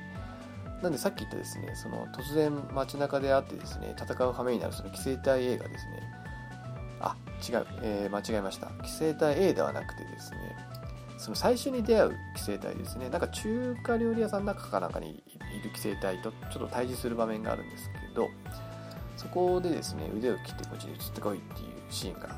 [0.82, 6.02] なんでさっき言ったですねその突然街中で会ってですね戦う羽目になるその規制隊 A がですね
[7.46, 8.68] 違う、えー、間違えました。
[8.78, 10.56] 規制隊 A ではなくてですね
[11.18, 13.08] その最初に出会う規制隊ですね。
[13.08, 15.12] なんか中華料理屋さんの中かなんかにい
[15.62, 18.28] る規制隊とちょっと対峙する場面があるんですけど
[19.16, 22.28] そこでですね腕を切ってこっちに移ってこいっていうシーンが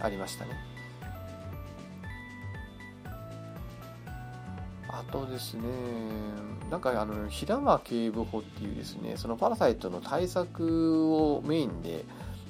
[0.00, 0.50] ありましたね。
[4.88, 5.62] あとですね
[6.70, 12.04] なんかあの平間警部補っていうですねそのパラサイトの対策をメインで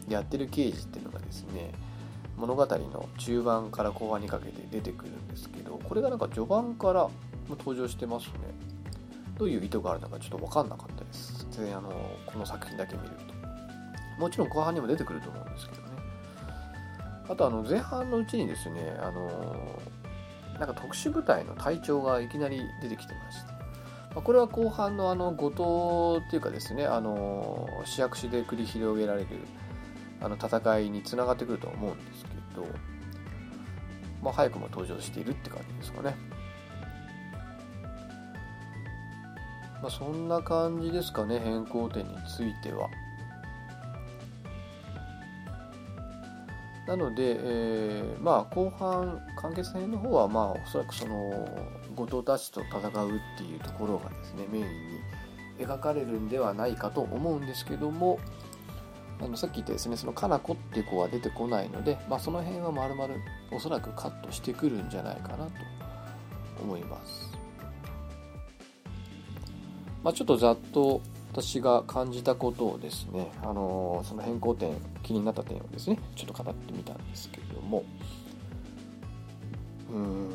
[0.09, 1.73] やってる刑事っていうのがですね
[2.37, 7.09] 物語の中盤から後半にかけて出てくるんですけどこれがなんか序盤から
[7.49, 8.33] 登場してますね。
[9.39, 11.47] どういう意図があるのかちょっと分かんなかったです。
[11.51, 11.91] 全然あの
[12.25, 14.21] この作品だけ見ると。
[14.21, 15.89] もちろん後半にも出てくると思うんですけどね。
[17.29, 19.81] あとあの前半のうちにですねあの
[20.59, 23.43] なんか特殊部隊の隊長がいきなり出てきてまし
[24.15, 29.27] たこれは後半のあの後藤っていうかですねあの市役所で繰り広げられる
[30.21, 32.67] あの戦いにつながってくると思うんですけど、
[34.23, 36.15] まあ、早くも登場しているって感じですかね。
[39.83, 42.89] まあ、そんな感じですかね変更点については。
[46.87, 51.49] なので、えー、まあ後半完結編の方はまあおそらくその
[51.95, 55.01] 後藤たちと戦うっていうところがですねメインに
[55.59, 58.19] 描かれるんではないかと思うんですけども
[59.21, 63.15] あのさっき言ったですねそのかなこっていう子は出てこないので、まあ、その辺はまるまる
[63.51, 65.53] おそらくカットしてくるんじゃないかなと
[66.63, 67.33] 思います。
[70.03, 71.01] まあ、ちょっとざっと
[71.33, 77.83] 私が感じたことをですね、あのー、その変更点気になった点をですねちょっと語ってみたんですけれども
[79.91, 80.29] うーん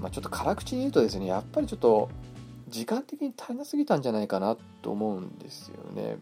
[0.00, 2.08] まあちょっと辛口で言うとですねやっぱりちょっと
[2.68, 6.16] 時間的に足りなすぎたんじゃないかなと思うんですよね。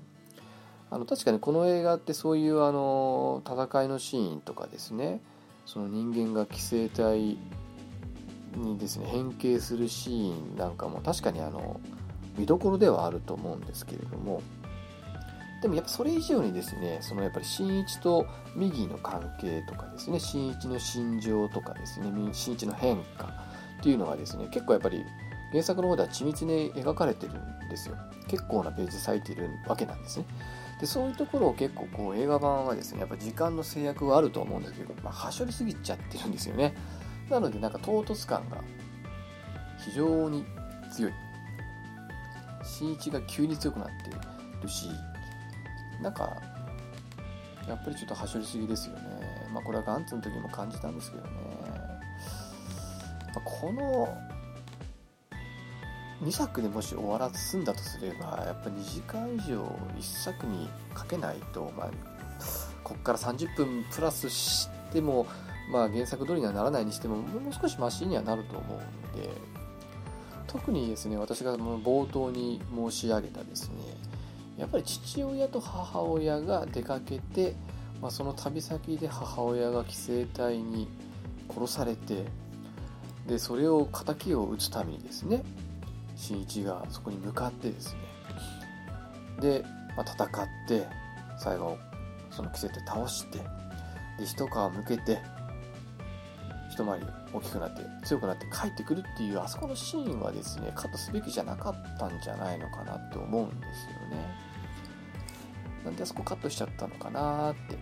[0.91, 5.21] あの確かにこの映画ってそういうあの戦いのシーンとかですね。
[5.67, 7.39] その人間が規制隊
[8.57, 11.81] にですね変形するシーンなんかも確かにあの
[12.37, 14.43] 見どころではあると思うんですけれども。
[15.63, 18.27] でもやっぱそれ以上にですねそのやっぱり新一と
[18.57, 23.27] 右の関係とかですね新一の心情とかですね新一の変化
[23.79, 25.05] っていうのがですね結構やっぱり
[25.53, 27.97] 原作の方では緻密に描かれてるんですよ。
[28.27, 30.25] 結構なページ割いてるわけなんですね。
[30.81, 36.75] でそういうところを結構こう映画版はですねやっぱ時間の制約はあると思うんですけど、まあ、はしょりすぎちゃってるんですよね。
[37.29, 38.63] なのでなんか唐突感が
[39.79, 40.45] 非常に
[40.91, 41.13] 強い。
[42.63, 44.11] 新一が急に強くなって
[44.63, 44.89] るし
[46.01, 46.37] なんか
[47.69, 49.03] やっぱりちょっとはしょりすぎですよね。
[49.53, 51.31] まあこれはガンツの時も感じたんですけどね、
[53.35, 54.17] ま、この
[56.23, 59.63] 2作でもし終わらすんだとすればやっぱ2時間以上
[59.99, 61.91] 1作にかけないと、まあ、
[62.85, 65.27] こっから30分プラスしても、
[65.73, 69.31] まあ、原作通りにはならないにしてももう少しマシにはなると思うので
[70.47, 73.77] 特にですね私が冒頭に申し上げたですね
[74.59, 77.55] やっぱり父親と母親が出かけて、
[78.03, 80.87] まあ、その旅先で母親が規制隊に
[81.49, 82.25] 殺されて
[83.27, 85.43] でそれを敵を討つためにですね
[86.21, 88.01] 新一がそこに向かってですね
[89.41, 89.65] で、
[89.97, 90.29] まあ、戦っ
[90.69, 90.87] て
[91.39, 91.79] 最後
[92.31, 93.39] その着せて倒して
[94.19, 95.19] で一皮むけて
[96.71, 104.51] 一回り大きくなって強くなって帰ってくるっていうあそこのシーンはですねカットすべきじゃなかったんじゃないのかなって思うんですよね。
[105.85, 107.79] なんであそこカットしちゃったのかなって。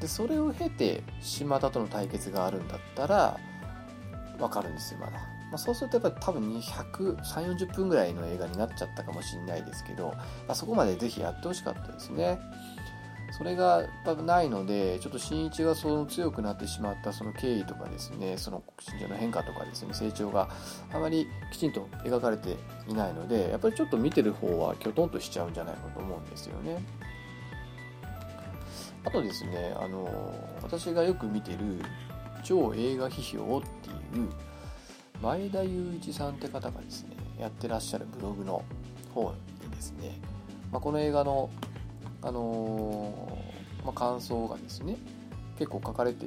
[0.00, 3.38] でそれを経て島田との対決があるんだったら
[4.38, 5.33] わかるんですよまだ。
[5.54, 10.16] まあ、そうするとやっぱり多分200、3、40分ぐらいの映画になっちゃったかもしれないですけど、ま
[10.48, 12.40] あ、そこまでぜひやってほしかったですね。
[13.38, 20.48] それが多分ないので、ちょっと新一がその強くなってしまったその経緯とかですね、その心情の変化とかですね、成長が
[20.92, 22.56] あまりきちんと描かれて
[22.88, 26.82] いないので、やっぱりちょっと見てる方はきょとんとしちゃうんじゃないかと思うんですよね。
[29.04, 31.80] あとですね、あの、私がよく見てる
[32.42, 34.28] 超映画批評っていう
[35.24, 38.62] 前田雄一さんって方がですねやってらっしゃるブログの
[39.14, 39.32] 方
[39.64, 40.20] にですね、
[40.70, 41.48] まあ、この映画の、
[42.20, 44.98] あのー、まあ、感想がですね
[45.58, 46.26] 結構書かれて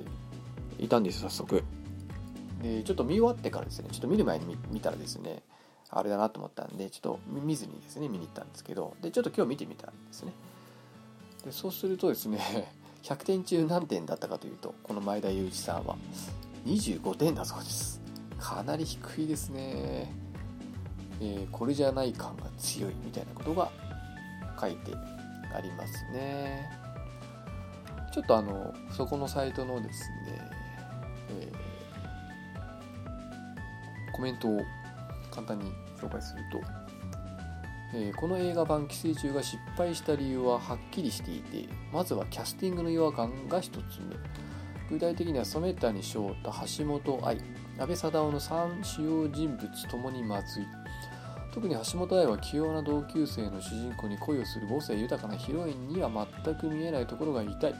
[0.79, 1.63] いたんです早速。
[2.63, 5.43] でちょっと見終わってからですねちょっと見る前に見たらですね
[5.91, 10.33] あれだなと思ったんでちょっと見ずにですね見に行ったんですけどでちょっと今日見てみたんですね。
[11.45, 12.39] でそうするとですね
[13.03, 15.95] 100点中何点だったかというとこの前田裕二さんは
[16.65, 18.06] 25点だそうです。
[18.39, 20.13] かなり低いですね、
[21.19, 23.71] えー、これじゃない感が強いみたいなことが
[24.59, 24.93] 書いて
[25.53, 26.69] ありますね。
[28.13, 30.41] ちょっとあのそこのサイトのですね、
[31.29, 34.59] えー、コメントを
[35.29, 35.71] 簡単に
[36.01, 36.61] 紹介すると、
[37.93, 44.15] えー、この映画版寄生虫が失敗した理由ははっきりしていてまずはキャスティングの違和感が1つ目。
[44.89, 47.37] 具体的には染谷翔太橋本愛
[47.79, 50.67] 阿部サダヲの3主要人物ともにまずい
[51.53, 56.09] 特に橋本愛は器用な同級生の主人公に恋をする母性豊かなヒロインには
[56.43, 57.75] 全く見えないところが痛い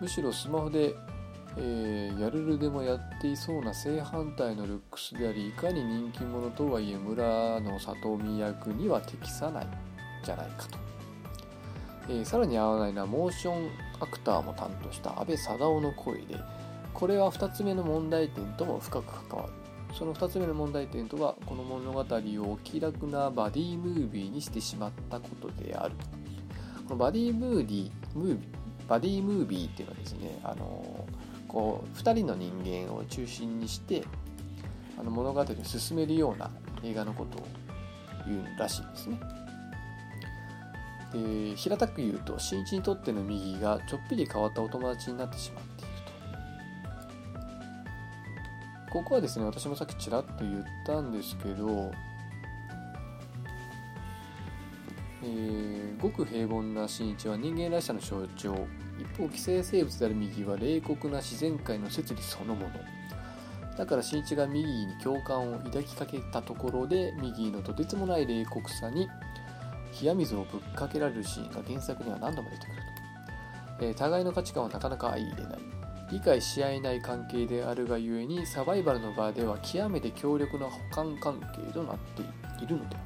[0.00, 0.94] むしろスマホで
[1.56, 9.66] えー、やるるでもやっていそうな正反対のルックスでありいかに人気者とはいえ村の里見役には適さない。
[10.24, 10.78] じゃないかと、
[12.08, 13.70] えー、さらに合わないのはモーション
[14.00, 16.36] アクターも担当した阿部サダヲの声で
[16.94, 19.52] これは2つ目の問題点とも深く関わる
[19.94, 25.94] その2つ目の問題点とはこの物語を気楽なバディムービーにしてしまったことである
[26.84, 31.06] このバディムーディムービーバディムービーっていうのはですねあの
[31.48, 34.04] こう2人の人間を中心にして
[34.98, 36.50] あの物語を進めるような
[36.82, 37.46] 映画のことを
[38.26, 39.18] 言うらしいですね。
[41.12, 45.83] で平たく言うと新一にとっての右がちょっぴり変わったお友達になってしまって
[48.94, 51.90] ここはですね私もさっきちらっと言ったんですけど、
[55.20, 58.54] えー、ごく平凡な新一は人間らしさの象徴。
[58.96, 62.70] 一方寄生生物である右は冷酷な自然界の摂理そのもの。
[63.76, 69.08] だから新一がミギーに共感を抱きかけたところでミギーのとてつもない冷酷さに
[70.00, 72.76] 冷や水をぶっかけられるシーンが原作には何度も出てくる
[73.80, 75.73] と、えー、互いの価値観はなかなか相入れない。
[76.10, 82.22] 理解し合えない関係であるがゆえにサバイバルの場では極めて強力な補完関係となって
[82.62, 82.96] いるので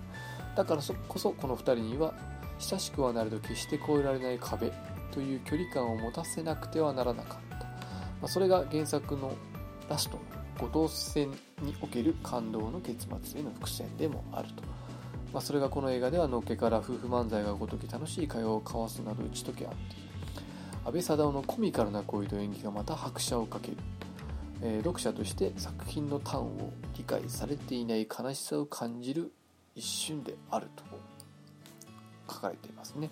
[0.57, 2.13] だからこそこの2人には
[2.59, 4.73] 親しくはなると決して越えられない壁
[5.13, 7.65] という距離感を持たせなくてはならなかった、ま
[8.25, 9.33] あ、それが原作の
[9.89, 11.31] ラストの後藤戦
[11.63, 14.63] における感動の結末への伏線でもあると、
[15.33, 20.08] まあ、それがこの映画ではのっけから夫婦漫才がごとき楽しい会話を交わすなど打ち解け合っている。
[20.89, 23.77] 安倍貞夫のコミカルな恋と演技がまた拍車をかける、
[24.63, 29.31] えー、読者として作品の端を理解されていない悲しさを感じる
[29.75, 30.85] 一瞬であると
[32.33, 33.11] 書かれていますね。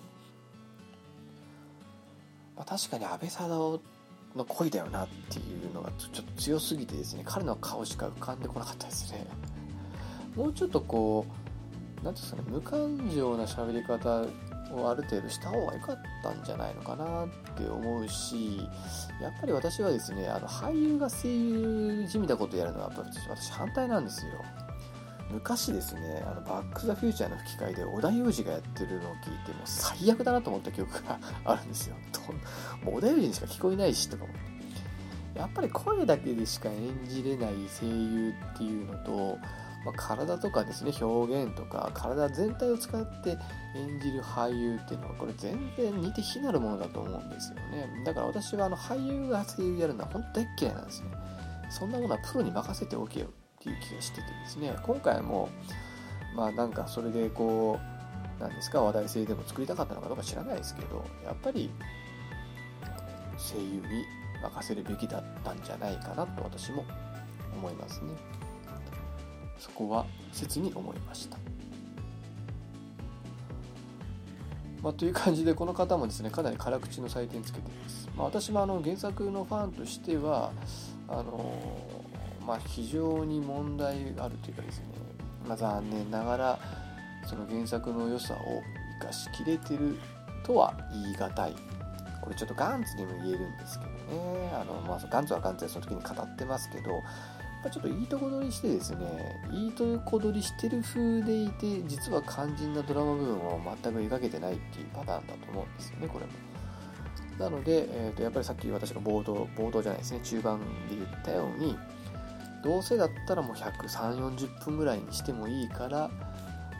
[2.55, 3.81] まあ、確かに安倍貞夫
[4.35, 9.27] の恋だよなっていうのがちょっと強すぎてですね彼の顔しか浮かんでこなかったですね
[10.35, 11.27] もうちょっとこ
[12.01, 14.25] う何ていうんですかね無感情な喋り方
[14.71, 18.61] をある程度した方が良かったんじゃないのかなって思うし
[19.21, 24.31] やっぱり私はですねあの俳優が声優じみたことやるのはやっぱ私反対なんですよ。
[25.29, 31.95] 昔ですねあのバック・ザ・フューチャーの吹き替えで織田裕二がやってるのを聞いてもう最悪だなと思った記憶が あるんですよ。
[32.83, 34.57] もう織田裕二にしか聞こえないしとか思って。
[35.37, 39.37] やっぱり声だけでしか演じれない声優っていうのと、
[39.85, 43.37] まあ、体とかですね表現とか体全体を使って
[43.75, 47.87] 演じる俳優っていうのはこれ全然似て非なるものだと思うんですよね。
[48.05, 51.07] だから私はあの俳優が声優やるのは本当大嫌いなんですね
[51.69, 53.29] そんなものはプロに任せておけよっ
[53.61, 54.75] ていう気がしててですね。
[54.83, 55.49] 今回も
[56.35, 57.79] まあなんかそれでこ
[58.39, 61.71] うなんですか話題性でも作りたかったのかどうか知らないですけどやっぱり
[63.37, 64.05] 声優に
[64.41, 66.85] 任せるべきだったんじゃないかなと私も
[67.55, 68.11] 思いますね。
[69.59, 71.37] そこは切に思いました。
[74.81, 80.51] まあ、という感じでこの方もですねかなり辛口の採点つけています、まあ、私もあの原作のファンとしては
[81.07, 81.55] あの
[82.47, 84.85] まあ、非常に問題があるというかですね、
[85.45, 86.59] まあ、残念ながら
[87.25, 88.37] その原作の良さを
[89.01, 89.97] 生かしきれてる
[90.45, 91.55] とは言い難い。
[92.23, 94.51] これちょっとガンツにも言えるんですけどね。
[94.53, 97.01] あの、まあ、ガンツはガンツでその時に語ってますけど
[97.71, 106.31] ちょっといいとこ取りしてですねいいとこ取りしてる風でいて実は肝心なドラマ部分を全く描けてないっていうパターンだと思うんですよねこれも。
[107.37, 111.77] なので、えー、とやっぱりさっき私が冒頭冒頭じゃないですね中盤で言ったように
[112.63, 116.09] どうせだったらもう13040分ぐらいにしてもいいから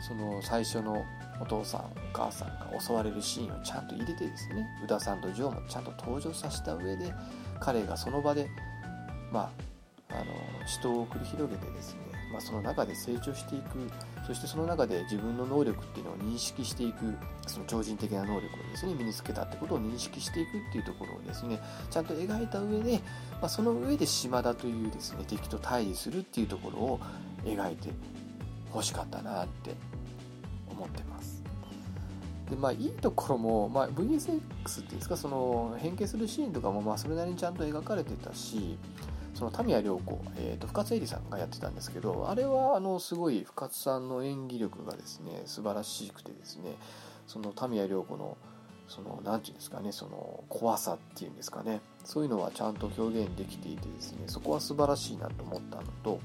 [0.00, 1.04] その最初の
[1.40, 7.12] お父さんお母さんが襲われるシーンをちゃんと入れてですね宇田さんとジョーもちゃんと登場させた上で
[7.60, 8.48] 彼がその場で
[9.32, 9.67] まあ
[10.20, 12.00] あの死闘を繰り広げてですね、
[12.32, 13.90] まあ、その中で成長していく
[14.26, 17.14] そしてその中で自分の能力っていうのを認識していく
[17.46, 21.60] その超人的な能力をですね身につけたってことを認識していくっていうところをですね
[21.90, 23.00] ちゃんと描いた上で、
[23.40, 27.00] まあ、その上で島田というですね敵と対峙するっていうところを
[27.44, 27.90] 描いて
[28.70, 29.74] ほしかったなって
[30.68, 31.38] 思ってます。
[32.50, 34.40] でまあ、いいところも、まあ、VSX っ
[34.76, 38.78] ていうんですかその変形するシーンとかもまあそれなりにちゃんと描かれてたし
[39.38, 46.74] その田宮涼子、えーと、深津絵里さんがやってたんですけどあれはあのすごい深津さんの演技力がですね素晴らしくてですね
[47.28, 48.36] その田宮涼子の
[48.88, 56.18] その何て言うんですかねその怖さっていうんですかねそういうのはちゃんと表現できていてですねそこは素晴らしいなと思ったのと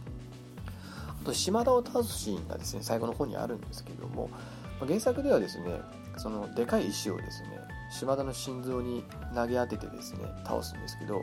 [1.22, 4.32] あと島田を倒すシーンがですね最後の方にあるんですけども
[4.80, 5.82] 原作ではですね
[6.18, 7.49] そのでかい石をですね
[7.91, 9.03] 島田の心臓に
[9.36, 11.22] 投げ当ててですね倒すんですけど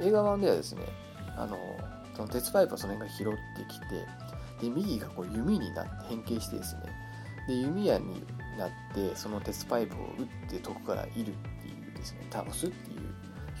[0.00, 1.01] 映画版ではですね
[1.36, 1.56] あの
[2.14, 3.86] その鉄パイプをその辺が拾ってきて
[4.60, 6.82] で右がこう弓になって変形してですね。
[7.48, 8.24] で弓矢に
[8.56, 11.32] なってその鉄パイプを打って遠くからいるってい
[11.92, 13.00] うですね倒すっていう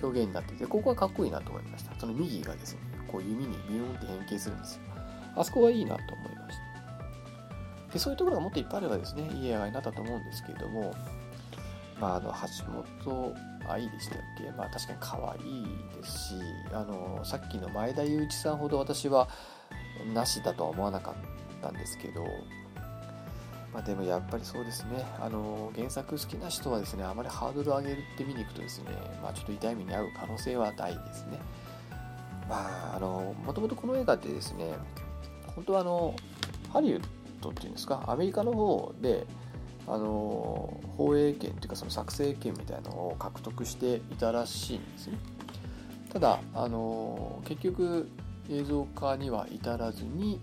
[0.02, 1.98] 表現になっててここはかっこいいなと思いました。
[1.98, 4.82] その右がですねこう弓にビューンって変形するんですよ。
[5.34, 7.92] あそこはいいなと思いました。
[7.92, 10.94] でそういうところがもっといっぱいあればですねいい映画になったと思うんですけれども
[12.02, 12.34] まああの
[13.04, 13.34] 橋本
[13.68, 14.50] 愛でしたっけ？
[14.50, 16.34] まあ確かに可愛いですし
[16.72, 19.28] あのさっきの前田裕一さんほど私は
[20.12, 21.14] なしだとは思わなかっ
[21.62, 22.24] たんですけど
[23.72, 25.02] まあ、でもやっぱりそうですね。
[25.18, 28.90] あの原作好きな人はですねあまりハードルを上げるって見に行くとですね、
[29.22, 31.38] まあ、ちょっと痛い目に遭う可能性は大ですね。
[32.50, 34.74] まああのもともとこの映画ってですね
[35.56, 36.14] 本当はあの
[36.70, 37.02] ハリウッ
[37.40, 39.26] ドっていうんですかアメリカの方で
[39.86, 45.18] あの放映権というかその作成権みたいなのを獲得していたらしいんですね。
[46.12, 48.08] ただあの結局
[48.50, 50.40] 映像化には至らずに、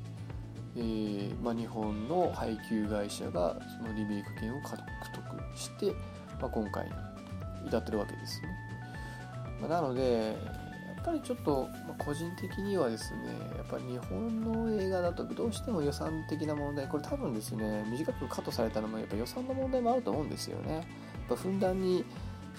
[0.75, 4.77] えー、まあ、日本の配給会社がそのリメイク権を獲
[5.13, 5.93] 得して、
[6.41, 6.91] まあ、今回に
[7.67, 8.47] 至ってるわけですね、
[9.61, 10.35] まあ、なので
[10.99, 13.27] っぱりちょっと、個人的にはですね
[13.57, 20.73] やっぱり日本の映画だとどうしても予算的な問題これ多分ですね短くカットされたのもやっぱ予算の問題もあると思うんですよね。
[20.73, 20.83] やっ
[21.29, 22.05] ぱふんだんに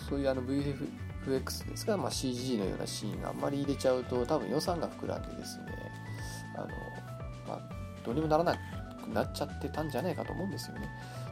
[0.08, 5.64] そういうあの VFX ですか、まあ、CG のようなシーンがあんまり入れちゃうと多分予算が膨らんでですね
[6.56, 6.66] あの、
[7.46, 7.60] まあ、
[8.04, 8.58] どうにもならなく
[9.12, 10.88] なっちゃってたんじゃないかと思うんですよね。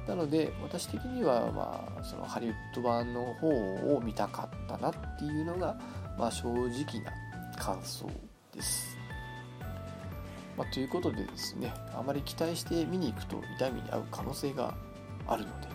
[0.06, 5.76] なので私的にはまあそのハリウッド版の方を見たかったなっていうのが
[6.18, 7.12] まあ、正直な
[7.56, 8.10] 感想
[8.52, 8.98] です。
[10.56, 14.74] まあ、ということでですね、あまり期待して見に行くと痛みに遭う可能性が
[15.28, 15.68] あるので、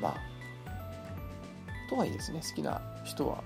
[0.00, 0.16] まあ、
[1.90, 3.42] とはいえですね、好きな人は、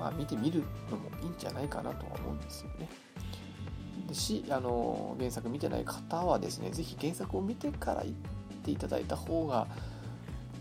[0.00, 2.88] まあ、見てみるのもいいんじゃないかなとは思うんですよね。
[4.06, 8.12] でし、あの、原作見てない方はですね、是非原作を見てから行っ
[8.64, 9.66] ていただいた方が、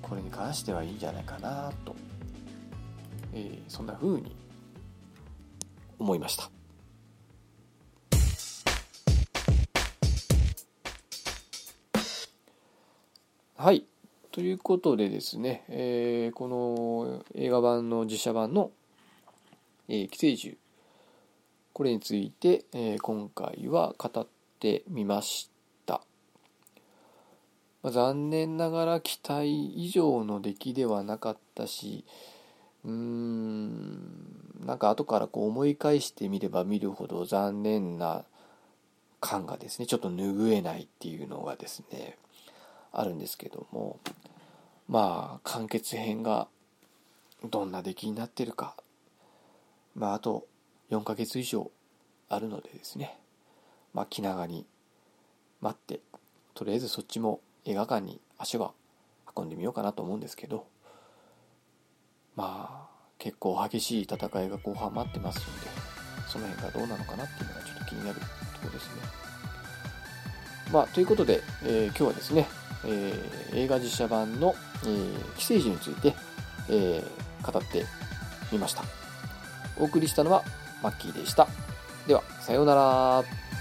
[0.02, 1.96] これに関してはいいんじゃないかなと
[3.38, 4.36] えー、そんな風に
[6.00, 6.50] 思いました。
[13.56, 13.86] はい。
[14.32, 18.72] ということでですね、えー、この映画版の実写版の、
[19.88, 20.58] えー、寄生獣、
[21.74, 24.28] これについて、えー、今回は語っ
[24.60, 25.52] てみまし
[25.86, 26.02] た。
[27.84, 32.04] まあ、残念ながら期待以上の出来ではなかったし、
[32.88, 34.38] うーん。
[34.66, 38.26] なんか後からこう思い返してみれば見るほど残念な
[39.22, 42.18] 感がですねちょっと拭えないっていうのがですね
[42.92, 44.00] あるんですけども
[44.90, 46.48] まあ完結編が
[47.50, 48.76] どんな出来になってるか。
[49.96, 50.46] まああと
[50.92, 51.72] 4ヶ月以上
[52.30, 53.18] あるのでですね
[53.94, 54.66] まあ気長に
[55.62, 56.02] 待って
[56.54, 58.74] とりあえずそっちも映画館に足は
[59.36, 60.68] 運んでみようかなと思うんですけど
[62.38, 62.88] まあ
[63.20, 65.68] 結構激しい戦いが後半待ってますので
[66.28, 68.32] その辺がどうなのかなっていうのがちょっと気になるとこ
[68.66, 69.28] ろですね。
[70.72, 72.48] まあ、ということで、えー、今日はですね、
[72.86, 76.14] えー、映画実写版の、えー、寄生獣について、
[76.70, 77.86] えー、語って
[78.52, 78.84] みました。
[79.80, 80.44] お送りしたのは
[80.84, 81.48] マッキーでした。
[82.06, 83.57] では、さようなら。